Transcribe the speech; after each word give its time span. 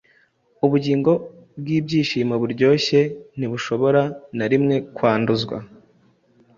Ubugingo 0.65 1.11
bwibyishimo 1.59 2.33
buryoshye 2.41 2.99
ntibushobora 3.37 4.01
na 4.37 4.45
rimwe 4.51 4.75
kwanduzwa. 4.95 5.57